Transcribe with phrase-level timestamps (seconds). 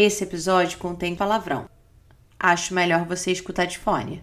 [0.00, 1.68] Esse episódio contém palavrão.
[2.38, 4.22] Acho melhor você escutar de fone.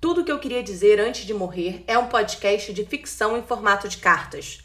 [0.00, 3.42] Tudo o que eu queria dizer antes de morrer é um podcast de ficção em
[3.42, 4.62] formato de cartas.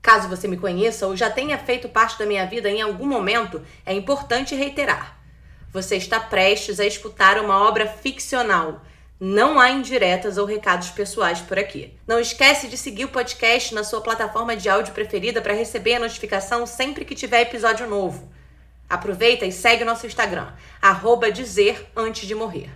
[0.00, 3.62] Caso você me conheça ou já tenha feito parte da minha vida em algum momento,
[3.84, 5.20] é importante reiterar.
[5.70, 8.80] Você está prestes a escutar uma obra ficcional.
[9.20, 11.92] Não há indiretas ou recados pessoais por aqui.
[12.06, 15.98] Não esquece de seguir o podcast na sua plataforma de áudio preferida para receber a
[15.98, 18.30] notificação sempre que tiver episódio novo.
[18.88, 22.70] Aproveita e segue nosso Instagram, arroba dizer antes de morrer.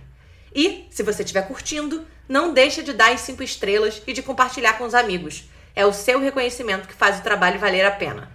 [0.53, 4.73] E, se você estiver curtindo, não deixe de dar as 5 estrelas e de compartilhar
[4.73, 5.45] com os amigos.
[5.73, 8.29] É o seu reconhecimento que faz o trabalho valer a pena.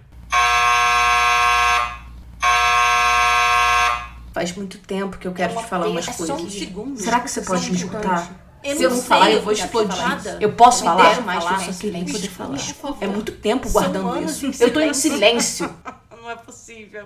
[4.39, 6.27] Faz muito tempo que eu quero É te falar umas é coisas.
[6.27, 6.97] só um segundo.
[6.97, 8.31] Será que você pode me escutar?
[8.63, 9.97] Eu Se eu não sei, falar, eu vou explodir.
[10.39, 11.67] Eu posso Me falar, mas falar.
[11.67, 12.57] eu só queria poder falar.
[13.01, 14.63] É muito tempo guardando isso.
[14.63, 15.69] Eu tô em silêncio.
[16.21, 17.05] Não é possível.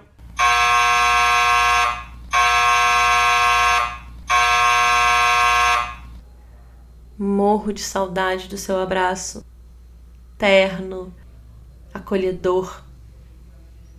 [7.18, 9.44] Morro de saudade do seu abraço.
[10.38, 11.12] Terno,
[11.92, 12.84] acolhedor,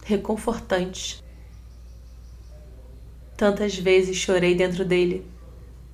[0.04, 1.23] reconfortante.
[3.36, 5.26] Tantas vezes chorei dentro dele,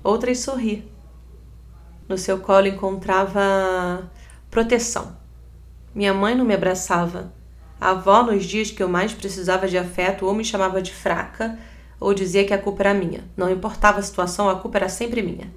[0.05, 0.85] outras sorri.
[2.09, 4.11] No seu colo encontrava
[4.51, 5.17] proteção.
[5.95, 7.33] Minha mãe não me abraçava.
[7.81, 11.59] A avó, nos dias que eu mais precisava de afeto, ou me chamava de fraca,
[11.99, 13.25] ou dizia que a culpa era minha.
[13.37, 15.51] Não importava a situação, a culpa era sempre minha.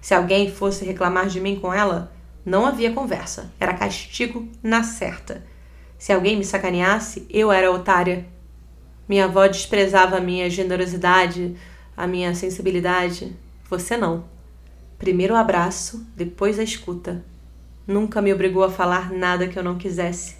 [0.00, 2.12] Se alguém fosse reclamar de mim com ela,
[2.44, 3.52] não havia conversa.
[3.60, 5.44] Era castigo na certa.
[5.98, 8.26] Se alguém me sacaneasse, eu era otária.
[9.10, 11.56] Minha avó desprezava a minha generosidade,
[11.96, 13.36] a minha sensibilidade.
[13.68, 14.22] Você não.
[15.00, 17.24] Primeiro o abraço, depois a escuta.
[17.84, 20.36] Nunca me obrigou a falar nada que eu não quisesse.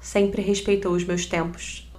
[0.00, 1.92] Sempre respeitou os meus tempos.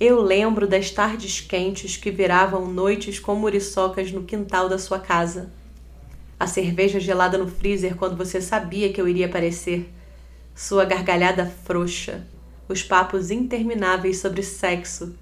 [0.00, 5.48] Eu lembro das tardes quentes que viravam noites com muriçocas no quintal da sua casa.
[6.40, 9.94] A cerveja gelada no freezer quando você sabia que eu iria aparecer.
[10.56, 12.26] Sua gargalhada frouxa.
[12.66, 15.14] Os papos intermináveis sobre sexo.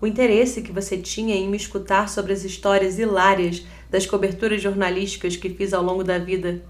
[0.00, 5.36] O interesse que você tinha em me escutar sobre as histórias hilárias das coberturas jornalísticas
[5.36, 6.62] que fiz ao longo da vida.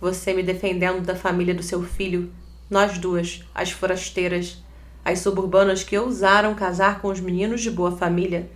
[0.00, 2.32] Você me defendendo da família do seu filho,
[2.70, 4.62] nós duas, as forasteiras,
[5.04, 8.48] as suburbanas que ousaram casar com os meninos de boa família,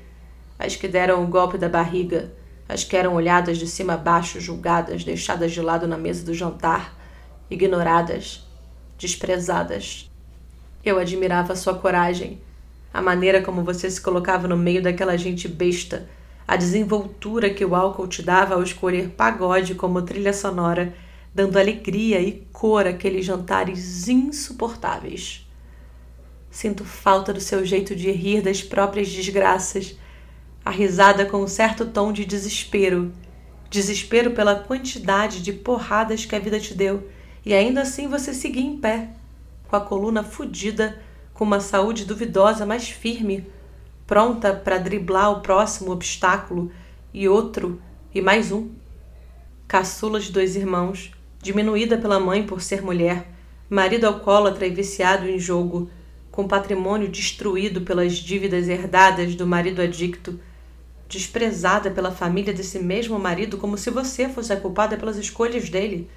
[0.56, 2.32] as que deram o golpe da barriga,
[2.68, 6.32] as que eram olhadas de cima a baixo, julgadas, deixadas de lado na mesa do
[6.32, 6.96] jantar,
[7.50, 8.46] ignoradas,
[8.96, 10.11] desprezadas.
[10.84, 12.40] Eu admirava sua coragem,
[12.92, 16.08] a maneira como você se colocava no meio daquela gente besta,
[16.46, 20.92] a desenvoltura que o álcool te dava ao escolher pagode como trilha sonora,
[21.32, 25.48] dando alegria e cor àqueles jantares insuportáveis.
[26.50, 29.96] Sinto falta do seu jeito de rir das próprias desgraças,
[30.64, 33.12] a risada com um certo tom de desespero.
[33.70, 37.08] Desespero pela quantidade de porradas que a vida te deu,
[37.46, 39.08] e ainda assim você seguia em pé,
[39.72, 41.00] com a coluna fudida,
[41.32, 43.46] com uma saúde duvidosa, mas firme,
[44.06, 46.70] pronta para driblar o próximo obstáculo
[47.14, 47.80] e outro
[48.14, 48.68] e mais um.
[49.66, 53.32] Caçula de dois irmãos, diminuída pela mãe por ser mulher,
[53.70, 55.88] marido alcoólatra e viciado em jogo,
[56.30, 60.38] com patrimônio destruído pelas dívidas herdadas do marido adicto,
[61.08, 66.10] desprezada pela família desse mesmo marido como se você fosse a culpada pelas escolhas dele,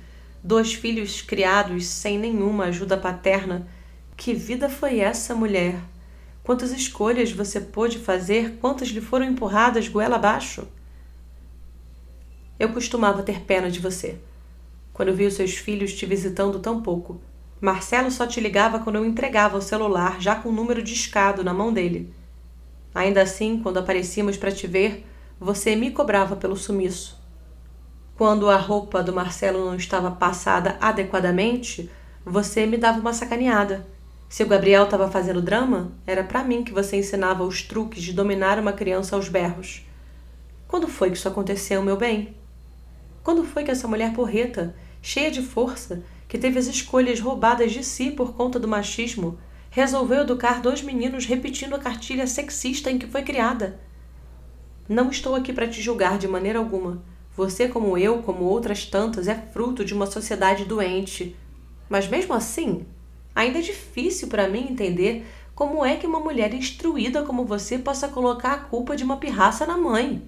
[0.46, 3.68] dois filhos criados sem nenhuma ajuda paterna.
[4.16, 5.76] Que vida foi essa, mulher?
[6.44, 8.60] Quantas escolhas você pôde fazer?
[8.62, 10.68] Quantas lhe foram empurradas goela abaixo?
[12.60, 14.20] Eu costumava ter pena de você.
[14.94, 17.20] Quando vi os seus filhos te visitando tão pouco.
[17.60, 21.56] Marcelo só te ligava quando eu entregava o celular, já com o número discado na
[21.56, 22.14] mão dele.
[22.94, 25.04] Ainda assim, quando aparecíamos para te ver,
[25.40, 27.15] você me cobrava pelo sumiço.
[28.18, 31.92] Quando a roupa do Marcelo não estava passada adequadamente,
[32.26, 33.86] você me dava uma sacaneada.
[34.30, 38.14] Se o Gabriel estava fazendo drama, era para mim que você ensinava os truques de
[38.14, 39.86] dominar uma criança aos berros.
[40.66, 42.34] Quando foi que isso aconteceu, meu bem?
[43.22, 47.84] Quando foi que essa mulher porreta, cheia de força, que teve as escolhas roubadas de
[47.84, 49.38] si por conta do machismo,
[49.70, 53.78] resolveu educar dois meninos repetindo a cartilha sexista em que foi criada?
[54.88, 57.04] Não estou aqui para te julgar de maneira alguma.
[57.36, 61.36] Você, como eu, como outras tantas, é fruto de uma sociedade doente.
[61.90, 62.86] Mas mesmo assim,
[63.36, 68.08] ainda é difícil para mim entender como é que uma mulher instruída como você possa
[68.08, 70.22] colocar a culpa de uma pirraça na mãe.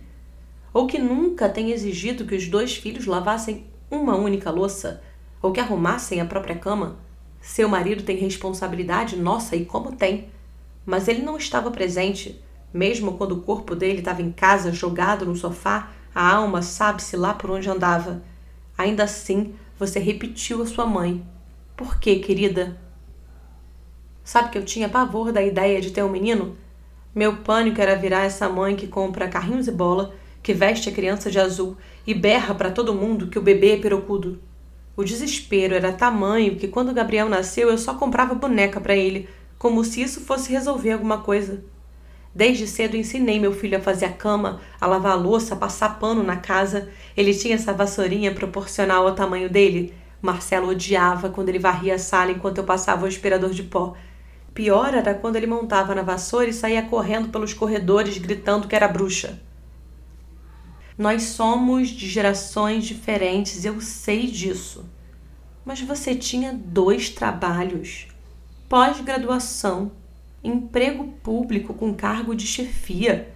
[0.73, 5.01] Ou que nunca tenha exigido que os dois filhos lavassem uma única louça,
[5.41, 6.97] ou que arrumassem a própria cama.
[7.41, 9.15] Seu marido tem responsabilidade?
[9.15, 10.29] Nossa, e como tem!
[10.87, 12.41] mas ele não estava presente,
[12.73, 17.31] mesmo quando o corpo dele estava em casa, jogado no sofá, a alma sabe-se lá
[17.31, 18.23] por onde andava.
[18.75, 21.23] Ainda assim, você repetiu a sua mãe.
[21.75, 22.75] Por quê, querida?
[24.23, 26.57] Sabe que eu tinha pavor da ideia de ter um menino?
[27.13, 31.29] Meu pânico era virar essa mãe que compra carrinhos e bola, que veste a criança
[31.29, 31.77] de azul
[32.07, 34.41] e berra para todo mundo que o bebê é pirocudo.
[34.95, 39.29] O desespero era tamanho que quando Gabriel nasceu eu só comprava boneca para ele,
[39.59, 41.63] como se isso fosse resolver alguma coisa.
[42.37, 45.97] Desde cedo ensinei meu filho a fazer a cama, a lavar a louça, a passar
[45.97, 46.87] pano na casa.
[47.17, 49.91] Ele tinha essa vassourinha proporcional ao tamanho dele.
[50.21, 53.95] Marcelo odiava quando ele varria a sala enquanto eu passava o aspirador de pó.
[54.53, 58.87] Pior era quando ele montava na vassoura e saía correndo pelos corredores gritando que era
[58.87, 59.41] bruxa.
[60.95, 64.85] Nós somos de gerações diferentes, eu sei disso.
[65.65, 68.05] Mas você tinha dois trabalhos,
[68.69, 69.91] pós-graduação
[70.47, 73.33] emprego público com cargo de chefia.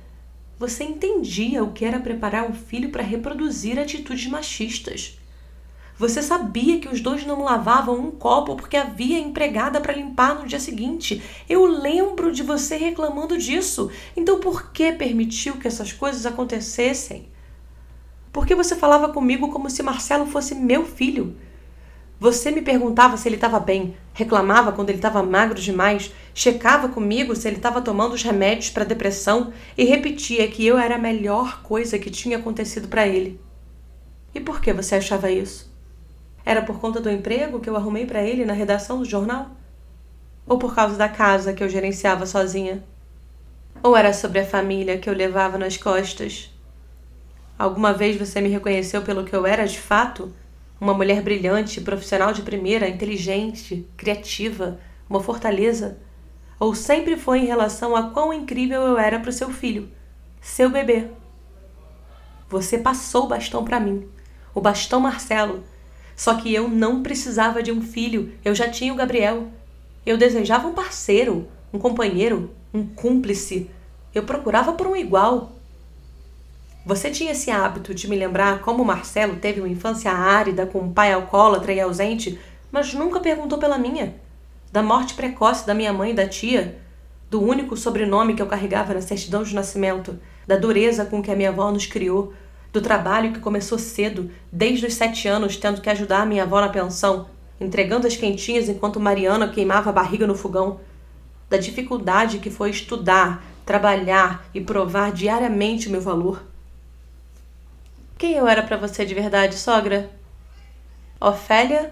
[0.58, 5.18] Você entendia o que era preparar um filho para reproduzir atitudes machistas.
[5.98, 10.48] Você sabia que os dois não lavavam um copo porque havia empregada para limpar no
[10.48, 11.22] dia seguinte.
[11.48, 13.92] Eu lembro de você reclamando disso.
[14.16, 17.28] Então por que permitiu que essas coisas acontecessem?
[18.32, 21.36] Porque você falava comigo como se Marcelo fosse meu filho.
[22.22, 27.36] Você me perguntava se ele estava bem, reclamava quando ele estava magro demais, checava comigo
[27.36, 31.64] se ele estava tomando os remédios para depressão e repetia que eu era a melhor
[31.64, 33.42] coisa que tinha acontecido para ele.
[34.36, 35.74] E por que você achava isso?
[36.46, 39.50] Era por conta do emprego que eu arrumei para ele na redação do jornal?
[40.46, 42.84] Ou por causa da casa que eu gerenciava sozinha?
[43.82, 46.54] Ou era sobre a família que eu levava nas costas?
[47.58, 50.32] Alguma vez você me reconheceu pelo que eu era de fato?
[50.82, 56.00] Uma mulher brilhante, profissional de primeira, inteligente, criativa, uma fortaleza?
[56.60, 59.88] Ou sempre foi em relação a quão incrível eu era para o seu filho,
[60.42, 61.10] seu bebê?
[62.50, 64.10] Você passou o bastão para mim,
[64.56, 65.64] o bastão Marcelo.
[66.16, 69.50] Só que eu não precisava de um filho, eu já tinha o Gabriel.
[70.04, 73.70] Eu desejava um parceiro, um companheiro, um cúmplice.
[74.16, 75.52] Eu procurava por um igual.
[76.84, 80.92] Você tinha esse hábito de me lembrar como Marcelo teve uma infância árida com um
[80.92, 82.40] pai alcoólatra e ausente,
[82.72, 84.16] mas nunca perguntou pela minha.
[84.72, 86.80] Da morte precoce da minha mãe e da tia,
[87.30, 91.36] do único sobrenome que eu carregava na certidão de nascimento, da dureza com que a
[91.36, 92.34] minha avó nos criou,
[92.74, 96.62] do trabalho que começou cedo, desde os sete anos, tendo que ajudar a minha avó
[96.62, 97.28] na pensão,
[97.60, 100.80] entregando as quentinhas enquanto Mariana queimava a barriga no fogão,
[101.48, 106.50] da dificuldade que foi estudar, trabalhar e provar diariamente o meu valor
[108.22, 110.12] quem eu era para você de verdade, sogra?
[111.20, 111.92] Ofélia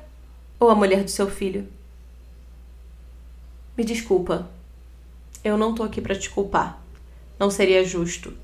[0.60, 1.68] ou a mulher do seu filho?
[3.76, 4.48] Me desculpa.
[5.44, 6.80] Eu não tô aqui para te culpar.
[7.40, 8.38] Não seria justo.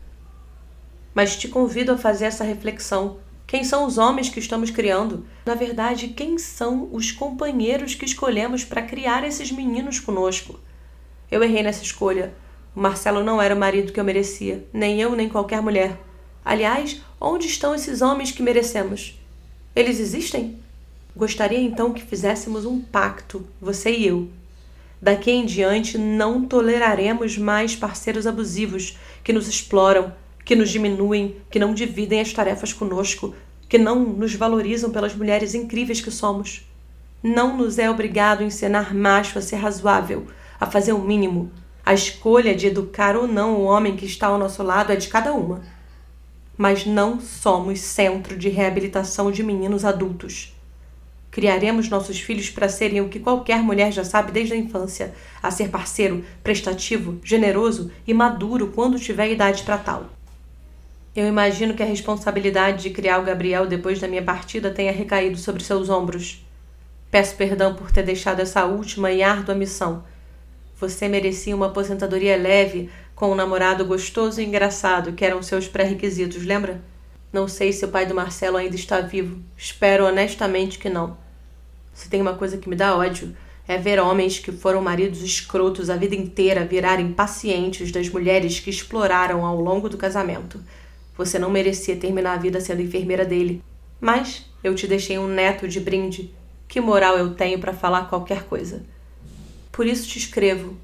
[1.13, 3.19] Mas te convido a fazer essa reflexão.
[3.45, 5.23] Quem são os homens que estamos criando?
[5.45, 10.59] Na verdade, quem são os companheiros que escolhemos para criar esses meninos conosco?
[11.29, 12.33] Eu errei nessa escolha.
[12.75, 15.99] O Marcelo não era o marido que eu merecia, nem eu, nem qualquer mulher.
[16.45, 19.19] Aliás, onde estão esses homens que merecemos?
[19.75, 20.59] Eles existem?
[21.18, 24.30] Gostaria então que fizéssemos um pacto, você e eu.
[25.01, 30.13] Daqui em diante não toleraremos mais parceiros abusivos que nos exploram,
[30.46, 33.34] que nos diminuem, que não dividem as tarefas conosco,
[33.67, 36.63] que não nos valorizam pelas mulheres incríveis que somos.
[37.24, 40.27] Não nos é obrigado a ensinar macho a ser razoável,
[40.60, 41.51] a fazer o mínimo.
[41.84, 45.08] A escolha de educar ou não o homem que está ao nosso lado é de
[45.08, 45.74] cada uma
[46.57, 50.53] mas não somos centro de reabilitação de meninos adultos.
[51.31, 55.51] Criaremos nossos filhos para serem o que qualquer mulher já sabe desde a infância: a
[55.51, 60.09] ser parceiro, prestativo, generoso e maduro quando tiver idade para tal.
[61.15, 65.38] Eu imagino que a responsabilidade de criar o Gabriel depois da minha partida tenha recaído
[65.38, 66.45] sobre seus ombros.
[67.12, 70.03] Peço perdão por ter deixado essa última e árdua missão.
[70.77, 76.43] Você merecia uma aposentadoria leve, com um namorado gostoso e engraçado, que eram seus pré-requisitos,
[76.43, 76.84] lembra?
[77.31, 79.41] Não sei se o pai do Marcelo ainda está vivo.
[79.57, 81.17] Espero honestamente que não.
[81.93, 83.36] Se tem uma coisa que me dá ódio,
[83.67, 88.69] é ver homens que foram maridos escrotos a vida inteira virarem pacientes das mulheres que
[88.69, 90.62] exploraram ao longo do casamento.
[91.17, 93.63] Você não merecia terminar a vida sendo enfermeira dele.
[94.00, 96.34] Mas eu te deixei um neto de brinde.
[96.67, 98.84] Que moral eu tenho para falar qualquer coisa?
[99.72, 100.77] Por isso te escrevo,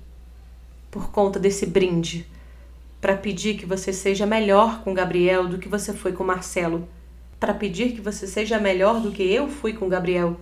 [0.91, 2.27] por conta desse brinde,
[2.99, 6.87] para pedir que você seja melhor com Gabriel do que você foi com Marcelo,
[7.39, 10.39] para pedir que você seja melhor do que eu fui com Gabriel.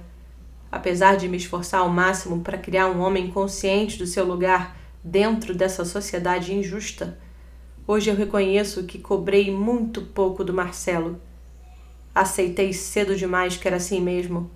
[0.69, 5.55] Apesar de me esforçar ao máximo para criar um homem consciente do seu lugar, dentro
[5.55, 7.17] dessa sociedade injusta.
[7.87, 11.19] Hoje eu reconheço que cobrei muito pouco do Marcelo.
[12.13, 14.51] Aceitei cedo demais que era assim mesmo.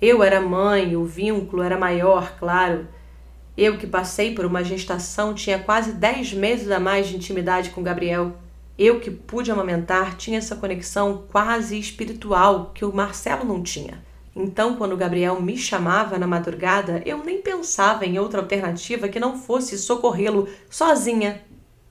[0.00, 2.88] Eu era mãe, o vínculo era maior, claro.
[3.62, 7.82] Eu que passei por uma gestação tinha quase dez meses a mais de intimidade com
[7.82, 8.38] Gabriel.
[8.78, 14.02] Eu que pude amamentar tinha essa conexão quase espiritual que o Marcelo não tinha.
[14.34, 19.38] Então, quando Gabriel me chamava na madrugada, eu nem pensava em outra alternativa que não
[19.38, 21.42] fosse socorrê-lo sozinha.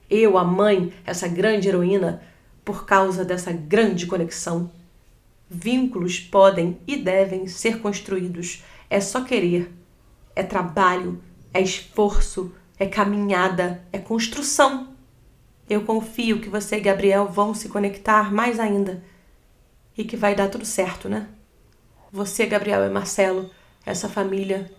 [0.09, 2.23] Eu, a mãe, essa grande heroína,
[2.65, 4.71] por causa dessa grande conexão.
[5.47, 8.63] Vínculos podem e devem ser construídos.
[8.89, 9.71] É só querer.
[10.35, 11.21] É trabalho,
[11.53, 14.95] é esforço, é caminhada, é construção.
[15.69, 19.03] Eu confio que você e Gabriel vão se conectar mais ainda
[19.97, 21.27] e que vai dar tudo certo, né?
[22.11, 23.51] Você, Gabriel e Marcelo,
[23.85, 24.71] essa família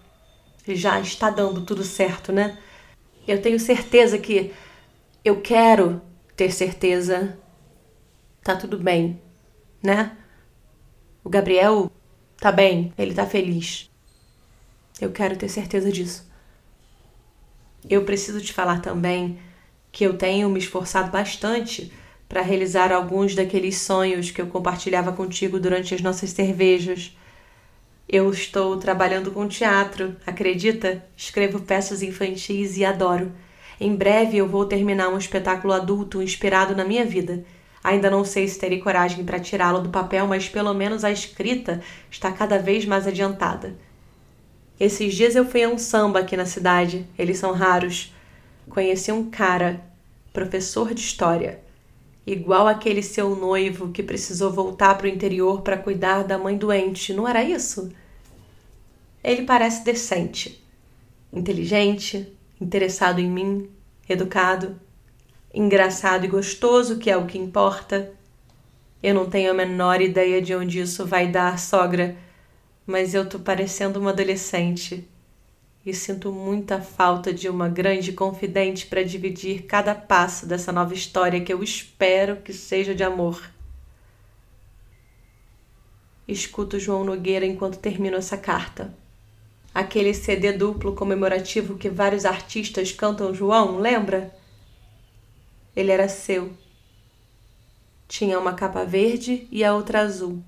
[0.67, 2.59] já está dando tudo certo, né?
[3.27, 4.53] Eu tenho certeza que
[5.25, 6.01] eu quero
[6.37, 7.39] ter certeza
[8.43, 9.21] tá tudo bem,
[9.83, 10.17] né?
[11.23, 11.91] O Gabriel
[12.39, 13.91] tá bem, ele tá feliz.
[15.01, 16.30] Eu quero ter certeza disso.
[17.89, 19.39] Eu preciso te falar também
[19.93, 21.93] que eu tenho me esforçado bastante
[22.29, 27.17] para realizar alguns daqueles sonhos que eu compartilhava contigo durante as nossas cervejas.
[28.09, 31.05] Eu estou trabalhando com teatro, acredita?
[31.17, 33.33] Escrevo peças infantis e adoro.
[33.81, 37.45] Em breve eu vou terminar um espetáculo adulto inspirado na minha vida.
[37.83, 41.81] Ainda não sei se terei coragem para tirá-lo do papel, mas pelo menos a escrita
[42.11, 43.77] está cada vez mais adiantada.
[44.81, 48.15] Esses dias eu fui a um samba aqui na cidade, eles são raros.
[48.71, 49.85] Conheci um cara,
[50.33, 51.61] professor de história,
[52.27, 57.13] igual aquele seu noivo que precisou voltar para o interior para cuidar da mãe doente,
[57.13, 57.93] não era isso?
[59.23, 60.65] Ele parece decente,
[61.31, 63.69] inteligente, interessado em mim,
[64.09, 64.81] educado,
[65.53, 68.15] engraçado e gostoso, que é o que importa.
[69.03, 72.17] Eu não tenho a menor ideia de onde isso vai dar, sogra,
[72.91, 75.09] mas eu tô parecendo uma adolescente
[75.87, 81.41] e sinto muita falta de uma grande confidente para dividir cada passo dessa nova história
[81.41, 83.51] que eu espero que seja de amor.
[86.27, 88.93] Escuto João Nogueira enquanto termino essa carta.
[89.73, 94.35] Aquele CD duplo comemorativo que vários artistas cantam João, lembra?
[95.75, 96.53] Ele era seu.
[98.09, 100.43] Tinha uma capa verde e a outra azul.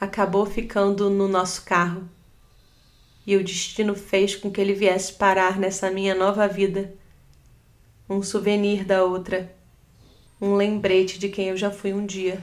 [0.00, 2.08] Acabou ficando no nosso carro
[3.26, 6.94] e o destino fez com que ele viesse parar nessa minha nova vida.
[8.08, 9.52] Um souvenir da outra,
[10.40, 12.40] um lembrete de quem eu já fui um dia.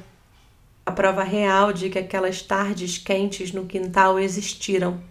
[0.86, 5.02] A prova real de que aquelas tardes quentes no quintal existiram.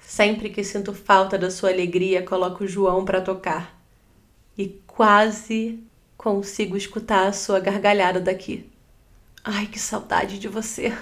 [0.00, 3.80] Sempre que sinto falta da sua alegria, coloco o João para tocar.
[4.58, 5.78] E quase
[6.18, 8.73] consigo escutar a sua gargalhada daqui.
[9.46, 10.96] Ai, que saudade de você!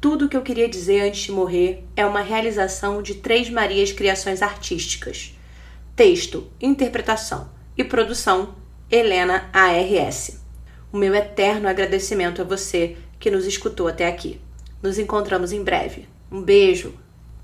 [0.00, 3.92] Tudo o que eu queria dizer antes de morrer é uma realização de Três Marias
[3.92, 5.36] Criações Artísticas.
[5.94, 8.54] Texto, interpretação e produção,
[8.90, 10.40] Helena ARS.
[10.90, 14.40] O meu eterno agradecimento a você que nos escutou até aqui.
[14.82, 16.08] Nos encontramos em breve.
[16.32, 16.94] Um beijo!